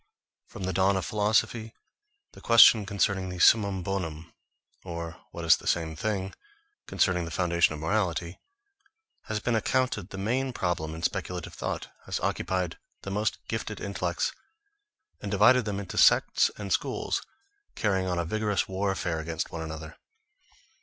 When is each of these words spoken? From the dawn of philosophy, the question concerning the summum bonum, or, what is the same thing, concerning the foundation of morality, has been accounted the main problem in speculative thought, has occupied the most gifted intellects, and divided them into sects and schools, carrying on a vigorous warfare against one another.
From 0.47 0.63
the 0.63 0.73
dawn 0.73 0.97
of 0.97 1.05
philosophy, 1.05 1.75
the 2.31 2.41
question 2.41 2.87
concerning 2.87 3.29
the 3.29 3.37
summum 3.37 3.83
bonum, 3.83 4.33
or, 4.83 5.21
what 5.29 5.45
is 5.45 5.57
the 5.57 5.67
same 5.67 5.95
thing, 5.95 6.33
concerning 6.87 7.25
the 7.25 7.29
foundation 7.29 7.75
of 7.75 7.79
morality, 7.79 8.39
has 9.25 9.39
been 9.39 9.53
accounted 9.53 10.09
the 10.09 10.17
main 10.17 10.53
problem 10.53 10.95
in 10.95 11.03
speculative 11.03 11.53
thought, 11.53 11.91
has 12.07 12.19
occupied 12.21 12.79
the 13.03 13.11
most 13.11 13.45
gifted 13.47 13.79
intellects, 13.79 14.31
and 15.19 15.29
divided 15.29 15.65
them 15.65 15.79
into 15.79 15.99
sects 15.99 16.49
and 16.57 16.73
schools, 16.73 17.21
carrying 17.75 18.07
on 18.07 18.17
a 18.17 18.25
vigorous 18.25 18.67
warfare 18.67 19.19
against 19.19 19.51
one 19.51 19.61
another. 19.61 19.97